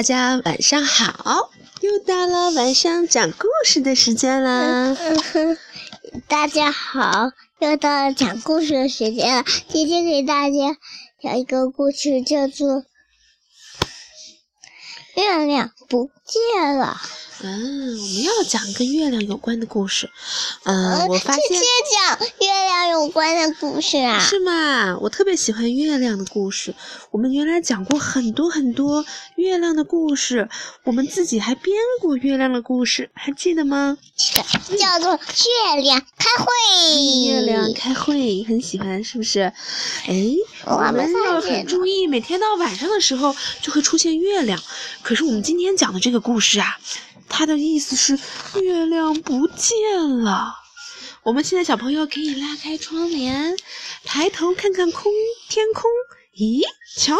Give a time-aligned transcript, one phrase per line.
[0.00, 1.50] 大家晚上好，
[1.82, 4.96] 又到了晚上讲故事的时间啦。
[6.26, 9.44] 大家好，又到了讲故事的时间了。
[9.68, 10.56] 今天给大家
[11.22, 12.76] 讲一个故事，叫做
[15.16, 16.98] 《月亮不见了》。
[17.42, 20.10] 嗯，我们要讲跟月亮有关的故事。
[20.64, 21.66] 嗯，我发现直接
[21.96, 24.18] 讲月亮有关的故事啊？
[24.20, 24.98] 是吗？
[24.98, 26.74] 我特别喜欢月亮的故事。
[27.10, 29.04] 我们原来讲过很多很多
[29.36, 30.50] 月亮的故事，
[30.84, 33.96] 我们自己还编过月亮的故事，还记得吗？
[34.78, 36.46] 叫做月亮开会。
[37.26, 39.40] 月亮开会，很喜欢，是不是？
[40.06, 40.34] 哎，
[40.66, 44.62] 我们要很注意，每天到晚上的时候就会出现月亮。
[45.02, 46.78] 可是我们今天讲的这个故事啊。
[47.30, 48.18] 他的意思是
[48.60, 50.56] 月亮不见了。
[51.22, 53.56] 我们现在小朋友可以拉开窗帘，
[54.04, 55.10] 抬头看看空
[55.48, 55.84] 天空。
[56.36, 56.62] 咦，
[56.96, 57.16] 瞧，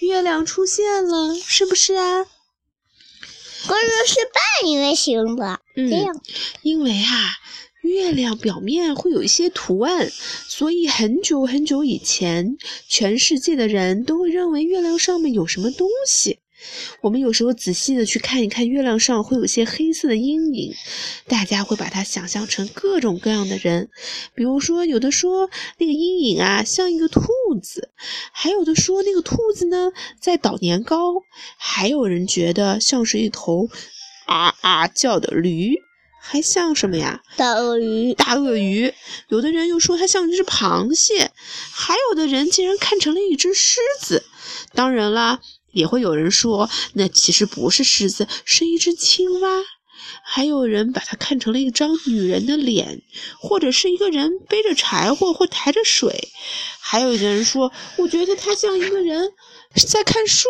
[0.00, 2.24] 月亮出现了，是不是啊？
[2.24, 6.20] 可是是半圆形的，这样。
[6.62, 7.36] 因为啊，
[7.82, 10.10] 月亮表面会有一些图案，
[10.46, 12.56] 所以很久很久以前，
[12.88, 16.38] 全世界的人都会认为月亮上面有什么东西。
[17.00, 20.74] 我们有时候仔细的去看一看月亮上会有些黑色的阴影，
[21.26, 23.88] 大家会把它想象成各种各样的人，
[24.34, 25.48] 比如说有的说
[25.78, 27.22] 那个阴影啊像一个兔
[27.62, 27.90] 子，
[28.32, 31.22] 还有的说那个兔子呢在捣年糕，
[31.58, 33.68] 还有人觉得像是一头
[34.26, 35.76] 啊啊叫的驴，
[36.20, 37.22] 还像什么呀？
[37.36, 38.14] 大鳄鱼。
[38.14, 38.92] 大鳄鱼。
[39.28, 41.30] 有的人又说它像一只螃蟹，
[41.72, 44.24] 还有的人竟然看成了一只狮子。
[44.74, 45.40] 当然啦。
[45.72, 49.48] 也会有人说，那其实不是狮子，是一只青蛙。
[50.22, 53.02] 还有人把它看成了一张女人的脸，
[53.40, 56.28] 或者是一个人背着柴火或抬着水。
[56.80, 59.32] 还有一个人说，我觉得它像一个人
[59.86, 60.48] 在看书。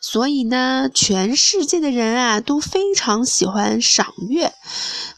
[0.00, 4.52] 所以呢，全世界的人啊都非常喜欢赏月，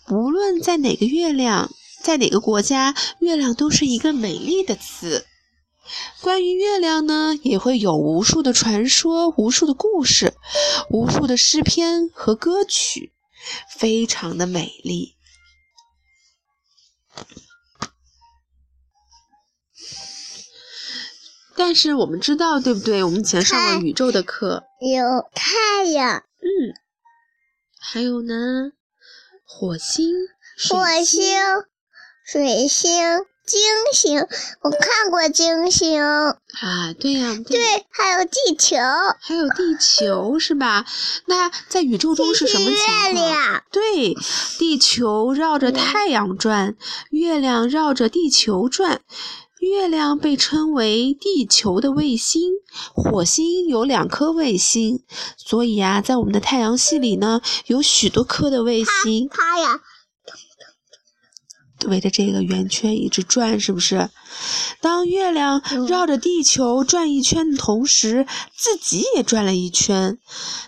[0.06, 1.70] 不论在哪个月亮，
[2.02, 5.26] 在哪个国家，月亮都是一个美丽的词。
[6.20, 10.34] 关于月亮呢，也会有无数的传说、无数的故事、
[10.90, 13.12] 无数的诗篇和歌曲，
[13.76, 15.16] 非常的美丽。
[21.56, 23.04] 但是我们知道，对不对？
[23.04, 26.48] 我们以前上了宇宙的课，有太阳，嗯，
[27.78, 28.72] 还有呢，
[29.44, 30.14] 火星、
[30.70, 31.38] 火星、
[32.24, 32.90] 水星。
[33.50, 33.60] 金
[33.92, 34.20] 星，
[34.60, 38.76] 我看过金星啊，对呀，对，还有地球，
[39.20, 40.86] 还有地球是吧？
[41.26, 42.76] 那在宇宙中是什么情
[43.16, 43.64] 况？
[43.72, 44.14] 对，
[44.56, 46.76] 地球绕着太阳转，
[47.10, 49.00] 月亮绕着地球转。
[49.58, 52.52] 月亮被称为地球的卫星，
[52.94, 55.02] 火星有两颗卫星，
[55.36, 59.28] 所以啊，在我们的太阳系里呢，有许多颗的卫星。
[59.28, 59.80] 它呀。
[61.86, 64.10] 围着这个圆圈一直转，是不是？
[64.80, 68.26] 当月亮绕着地球转一圈的同时，
[68.56, 70.18] 自己也转了一圈。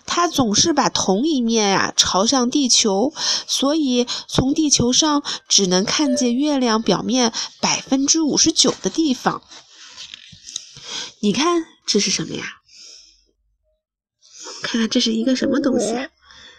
[0.05, 3.13] 它总是把同一面呀朝向地球，
[3.47, 9.41] 所以从地球上只能看见月亮表面百分之五十九的地方。
[11.21, 12.43] 你看这是什么呀？
[14.61, 15.87] 看看这是一个什么东西？
[15.87, 16.07] 一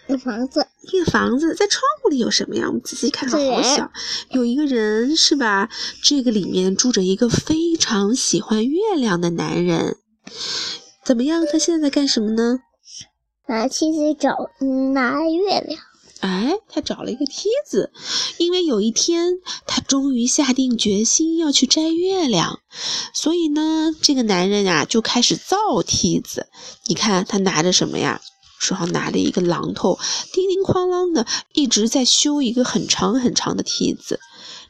[0.07, 2.65] 个房子，一个房子在窗户里有什么呀？
[2.67, 3.91] 我们仔细看看，好小，
[4.29, 5.69] 有一个人是吧？
[6.03, 9.97] 这个里面住着一个非常喜欢月亮的男人。
[11.03, 11.45] 怎么样？
[11.51, 12.59] 他现在在干什么呢？
[13.47, 14.35] 拿梯子找
[14.93, 15.79] 拿月亮。
[16.21, 17.91] 哎，他找了一个梯子，
[18.37, 19.33] 因为有一天
[19.67, 22.61] 他终于下定决心要去摘月亮，
[23.13, 26.47] 所以呢，这个男人呀就开始造梯子。
[26.87, 28.21] 你看他拿着什么呀？
[28.65, 29.99] 手上拿着一个榔头，
[30.33, 34.19] 叮叮哐啷的一直在修一个很长很长的梯子。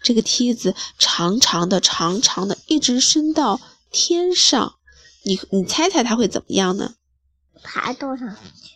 [0.04, 3.62] 这个梯子长长的、长长的，一直伸到
[3.92, 4.76] 天上。
[5.24, 6.96] 你你猜猜它会怎么样呢？
[7.64, 8.74] 爬到上去。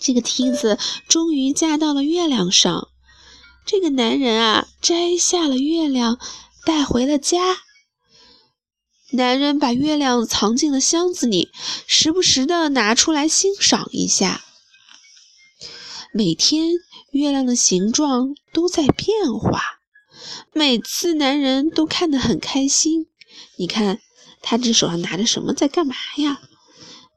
[0.00, 0.78] 这个梯子
[1.08, 2.88] 终于架到了月亮上。
[3.64, 6.18] 这个男人啊，摘下了月亮，
[6.64, 7.38] 带回了家。
[9.10, 11.50] 男人把月亮藏进了箱子里，
[11.86, 14.44] 时不时的拿出来欣赏一下。
[16.12, 16.74] 每天
[17.12, 19.62] 月亮的形状都在变化，
[20.52, 23.06] 每次男人都看得很开心。
[23.56, 23.98] 你看，
[24.42, 26.40] 他这手上拿着什么，在干嘛呀？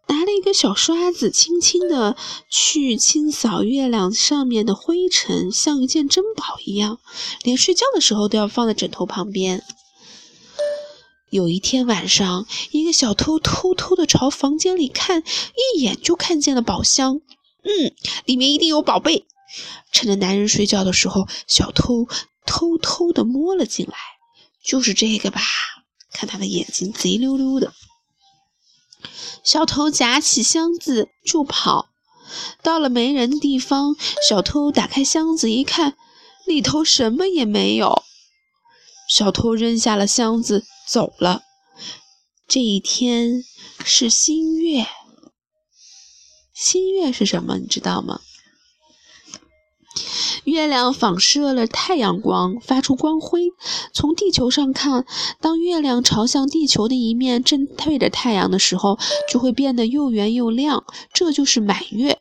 [0.08, 2.16] 拿了一个小刷子，轻轻的
[2.50, 7.00] 去清扫月亮上面的灰尘，像一件珍宝一样，
[7.44, 9.64] 连睡觉的时候都要放在枕头旁边。
[11.32, 15.24] 有一天晚上，一个小偷偷偷的朝房间里看，
[15.76, 17.22] 一眼就看见了宝箱。
[17.64, 17.96] 嗯，
[18.26, 19.26] 里面一定有宝贝。
[19.94, 22.06] 趁着男人睡觉的时候，小偷
[22.46, 23.94] 偷偷的摸了进来。
[24.62, 25.40] 就是这个吧？
[26.12, 27.72] 看他的眼睛贼溜溜的。
[29.42, 31.88] 小偷夹起箱子就跑。
[32.62, 33.96] 到了没人的地方，
[34.28, 35.96] 小偷打开箱子一看，
[36.46, 38.04] 里头什么也没有。
[39.08, 41.44] 小偷扔下了箱子走了。
[42.50, 43.46] 这一天
[43.86, 44.86] 是新月。
[46.54, 47.58] 新月是什么？
[47.58, 48.20] 你知道吗？
[50.44, 53.52] 月亮反射了太阳光，发出光辉。
[53.94, 55.06] 从地球上看，
[55.40, 59.00] 当月亮朝向地球的一面正对着太阳的时候，
[59.32, 60.84] 就会变得又圆又亮，
[61.14, 62.20] 这就是满月。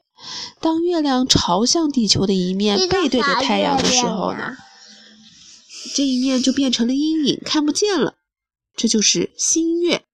[0.61, 4.57] 当月亮朝向地球的一面背对着太阳的时候呢，
[5.93, 8.15] 这一面就变成了阴影，看不见了。
[8.77, 10.05] 这就是新月。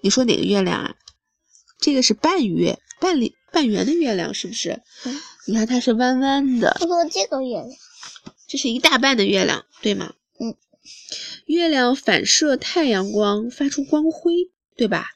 [0.00, 0.94] 你说哪个月亮啊？
[1.80, 4.80] 这个是半月，半里半圆的月亮，是不是？
[5.46, 6.76] 你看它是弯弯的。
[6.80, 7.68] 我说这个月亮，
[8.48, 10.14] 这是一大半的月亮，对吗？
[10.38, 10.54] 嗯。
[11.46, 15.08] 月亮反射太阳光，发出光辉，对吧？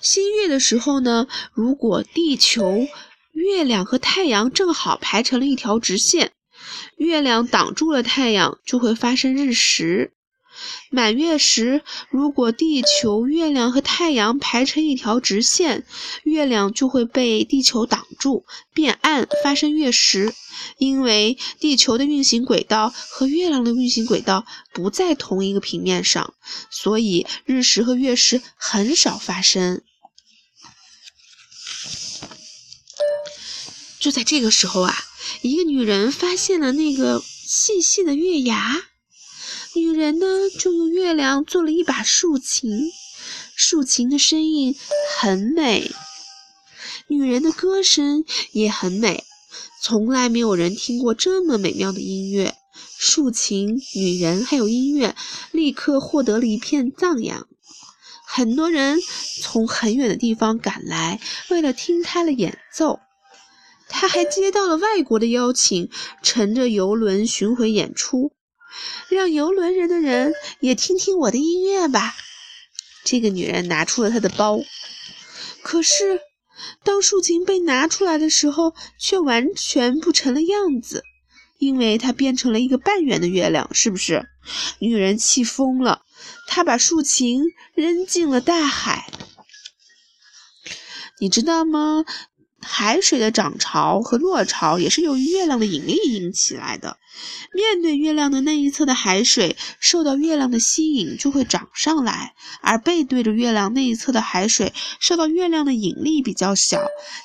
[0.00, 2.86] 新月的时候呢，如果地球、
[3.32, 6.32] 月亮和太阳正好排成了一条直线，
[6.96, 10.12] 月亮挡住了太阳，就会发生日食。
[10.90, 15.84] 满月时，如果地球、月亮和太阳排成一条直线，
[16.24, 20.34] 月亮就会被地球挡住，变暗，发生月食。
[20.76, 26.34] 因为地球的运行轨道和月亮的运行轨道不在同一个平面上，
[26.70, 29.82] 所以日食和月食很少发生。
[33.98, 34.94] 就在这个时候啊，
[35.42, 38.89] 一个女人发现了那个细细的月牙。
[39.76, 40.26] 女人呢，
[40.58, 42.90] 就用月亮做了一把竖琴，
[43.54, 44.74] 竖琴的声音
[45.16, 45.92] 很美，
[47.06, 49.24] 女人的歌声也很美，
[49.80, 52.56] 从来没有人听过这么美妙的音乐。
[52.98, 55.14] 竖琴、女人还有音乐，
[55.52, 57.46] 立刻获得了一片赞扬。
[58.26, 58.98] 很多人
[59.42, 62.98] 从很远的地方赶来，为了听她的演奏。
[63.88, 65.90] 她还接到了外国的邀请，
[66.22, 68.32] 乘着游轮巡回演出。
[69.08, 72.14] 让游轮人的人也听听我的音乐吧。
[73.04, 74.60] 这个女人拿出了她的包，
[75.62, 76.20] 可是
[76.84, 81.02] 当竖琴被拿出来的时候，却完全不成了样子，
[81.58, 84.28] 因为它变成了一个半圆的月亮，是不是？
[84.78, 86.02] 女人气疯了，
[86.46, 87.42] 她把竖琴
[87.74, 89.10] 扔进了大海。
[91.18, 92.04] 你知道吗？
[92.62, 96.98] 海水的涨潮和落潮也是由于月亮的引力引起来的。
[97.52, 106.80] 面对月亮的那一侧的海水受到月亮的吸引，就会涨上来；而背对着月亮那一侧的海水受到月亮的引力比较小，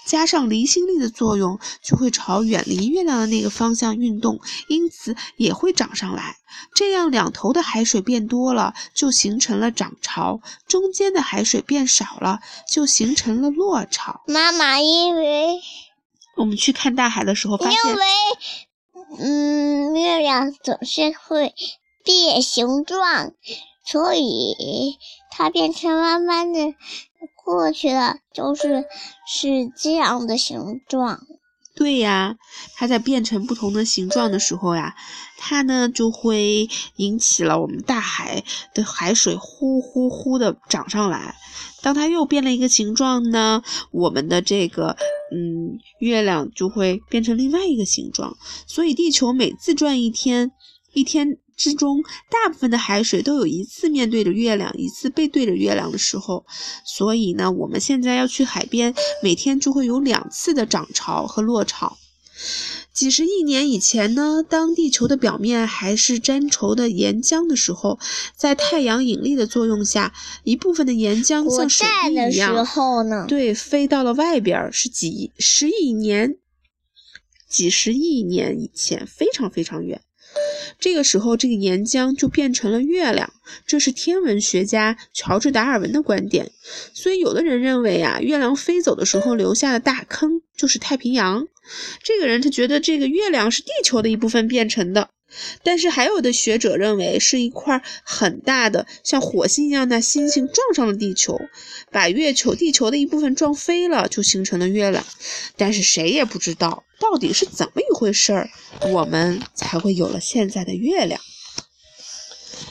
[0.06, 6.38] 加上离心力的作用，就会朝远离月亮的那个方向运动，因此也会涨上来。
[6.74, 12.40] 这样两头的海水变多了，就形成了涨潮；中间的海水变少了，
[12.70, 14.22] 就形成了落潮。
[14.28, 15.60] 妈妈，因为
[16.38, 18.04] 我们去看大海的时候发现，因为
[19.20, 21.54] 嗯，月亮总是会
[22.04, 23.32] 变形状，
[23.86, 24.98] 所以
[25.32, 26.74] 它变成弯弯的
[27.44, 28.86] 过去了，就是
[29.28, 31.22] 是这样的形状。
[31.76, 32.38] 对呀，
[32.76, 34.96] 它在变成不同的形状的时候呀，
[35.38, 41.36] 它呢就会引起了我们大海的海水呼呼呼的涨上来。
[41.82, 44.96] 当它又变了一个形状呢，我们的这个
[45.32, 48.38] 嗯月亮就会变成另外一个形状。
[48.66, 50.52] 所以地球每自转一天，
[50.96, 51.38] 一天。
[51.58, 56.46] 之中，大部分的海水都有一次面对着月亮，一次背对着月亮的时候。
[56.86, 61.98] 所以呢，我们现在要去海边，每天就会有两次的涨潮和落潮。
[62.92, 67.98] 几十亿年以前呢，当地球的表面还是粘稠的岩浆的时候，
[68.36, 72.54] 在太阳引力的作用下，一部分的岩浆像水滴一样，
[73.28, 74.70] 对，飞到了外边。
[74.74, 76.36] 是几十亿年、
[77.48, 80.02] 几十亿年以前，非常非常远。
[80.80, 83.32] 这个时候，这个岩浆就变成了月亮，
[83.66, 86.52] 这是天文学家乔治·达尔文的观点。
[86.94, 91.48] 所以，有的人认为啊，月亮飞走的时候留下的大坑就是太平洋。
[92.04, 95.10] 这个人他觉得这个月亮是地球的一部分变成的。
[95.64, 101.40] 但是还有的学者认为是一块很大的像火星一样的星星撞上了地球，
[101.92, 105.06] 把月球、地球的一部分撞飞了，就形成了月亮。
[105.58, 108.50] 但是谁也不知道到底是怎么一回事儿，
[108.92, 111.20] 我们才会有了现在的月亮。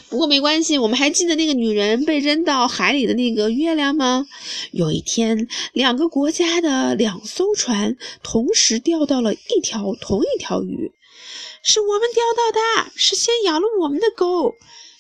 [0.08, 4.26] 不过没关系，我们还记得那个女人被扔到海里的那个月亮吗？
[4.70, 10.92] 有一天，两个国家的两艘船同时钓到了一条同一条鱼，
[11.64, 14.54] 是我们钓到的，是先咬了我们的钩。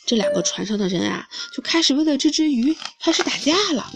[0.06, 3.92] 这两个船上的人啊，就开始为了这只鱼开始打架了。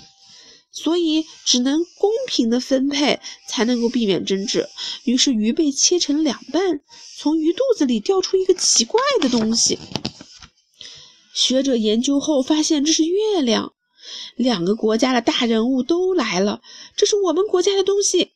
[0.71, 4.69] 所以只能公平的分配，才能够避免争执。
[5.05, 6.81] 于是鱼被切成两半，
[7.17, 9.79] 从鱼肚子里掉出一个奇怪的东西。
[11.35, 13.73] 学者研究后发现这是月亮。
[14.37, 16.61] 两个国家的大人物都来了，
[16.97, 18.33] 这是我们国家的东西，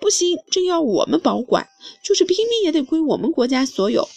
[0.00, 1.68] 不行，这要我们保管，
[2.02, 4.08] 就是拼命也得归我们国家所有。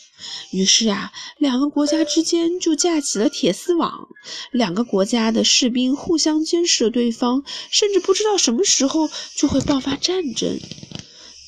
[0.52, 4.08] 于是啊，两个国家之间就架起了铁丝网，
[4.52, 10.60] 两个国家的士兵互相监视着对方，甚至不知道什么时候就会爆发战争。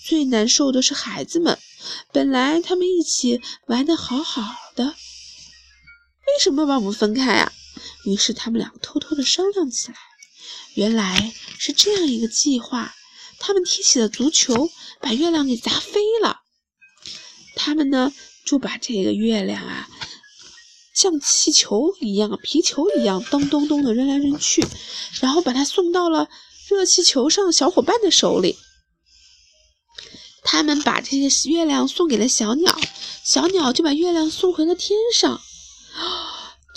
[0.06, 1.60] 最难受的是孩子们，
[2.14, 4.42] 本来他们一起玩得好好
[4.76, 7.52] 的，为什么把我们分开啊？
[8.06, 9.96] 于是他们两个偷偷的商量起来，
[10.76, 12.94] 原来是这样一个计划：
[13.41, 14.69] 他们踢起了足球，
[15.01, 16.41] 把月亮给砸飞了。
[17.55, 18.13] 他们呢？
[18.43, 19.88] 就把这个月亮啊，
[20.95, 24.65] 像气球一样、皮球一样，咚咚咚的扔来扔去，
[25.21, 26.27] 然后把它送到了
[26.67, 28.57] 热气球上小伙伴的手里。
[30.43, 32.75] 他们把这些月亮送给了小鸟，
[33.24, 35.39] 小鸟就把月亮送回了天上。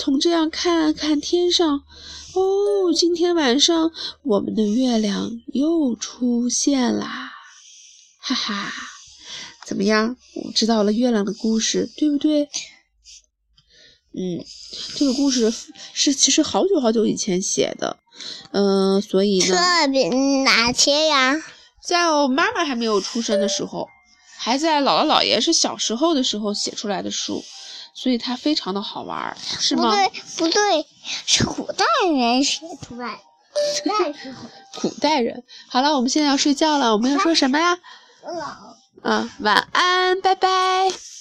[0.05, 1.67] 从这样看看天上，
[2.35, 3.91] 哦，今天晚上
[4.23, 7.33] 我们的月亮又出现啦，
[8.21, 8.71] 哈哈。
[9.65, 10.19] 怎么样？
[10.45, 12.51] 我知道了月亮的故事，对不对？
[14.13, 14.45] 嗯，
[14.95, 15.51] 这个故事
[15.95, 17.97] 是其实好久好久以前写的，
[18.53, 20.11] 嗯，所以呢，特别
[20.43, 21.43] 哪些呀？
[21.83, 23.89] 在我妈妈还没有出生的时候，
[24.37, 27.43] 还在姥姥姥爷是小时候的时候写出来的书，
[27.95, 29.85] 所以它非常的好玩，是吗？
[29.85, 30.87] 不对，不对，
[31.25, 34.25] 是古代人写出来的。
[34.81, 35.45] 古代人。
[35.69, 37.79] 好了，我们现在要睡觉了，我们要说什么呀？
[38.25, 38.75] 老。
[39.03, 41.13] 嗯，晚安，拜拜。